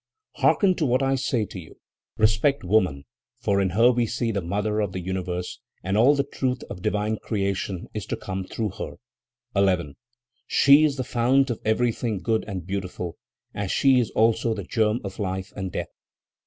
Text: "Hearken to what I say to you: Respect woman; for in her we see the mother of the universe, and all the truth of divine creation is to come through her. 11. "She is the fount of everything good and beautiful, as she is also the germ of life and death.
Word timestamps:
"Hearken 0.37 0.73
to 0.77 0.85
what 0.87 1.03
I 1.03 1.13
say 1.13 1.45
to 1.45 1.59
you: 1.59 1.77
Respect 2.17 2.63
woman; 2.63 3.05
for 3.39 3.61
in 3.61 3.69
her 3.69 3.91
we 3.91 4.07
see 4.07 4.31
the 4.31 4.41
mother 4.41 4.79
of 4.79 4.93
the 4.93 4.99
universe, 4.99 5.59
and 5.83 5.95
all 5.95 6.15
the 6.15 6.23
truth 6.23 6.63
of 6.71 6.81
divine 6.81 7.17
creation 7.19 7.87
is 7.93 8.07
to 8.07 8.17
come 8.17 8.43
through 8.43 8.71
her. 8.79 8.95
11. 9.55 9.97
"She 10.47 10.83
is 10.83 10.95
the 10.95 11.03
fount 11.03 11.51
of 11.51 11.61
everything 11.63 12.19
good 12.19 12.43
and 12.47 12.65
beautiful, 12.65 13.15
as 13.53 13.71
she 13.71 13.99
is 13.99 14.09
also 14.15 14.55
the 14.55 14.63
germ 14.63 15.01
of 15.03 15.19
life 15.19 15.53
and 15.55 15.71
death. 15.71 15.93